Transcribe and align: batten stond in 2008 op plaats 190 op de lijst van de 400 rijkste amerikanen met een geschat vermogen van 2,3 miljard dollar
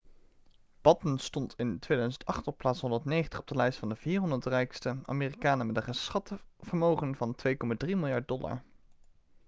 batten 0.81 1.17
stond 1.19 1.53
in 1.57 1.79
2008 1.79 2.47
op 2.47 2.57
plaats 2.57 2.81
190 2.81 3.39
op 3.39 3.47
de 3.47 3.55
lijst 3.55 3.79
van 3.79 3.89
de 3.89 3.95
400 3.95 4.45
rijkste 4.45 4.97
amerikanen 5.05 5.67
met 5.67 5.75
een 5.77 5.83
geschat 5.83 6.31
vermogen 6.59 7.15
van 7.15 7.35
2,3 7.47 7.51
miljard 7.77 8.27
dollar 8.27 8.61